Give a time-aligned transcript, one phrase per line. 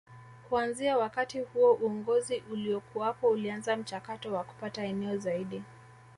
[0.49, 5.63] Kuanzia wakati huo uongozi uliokuwapo ulianza mchakato wa kupata eneo zaidi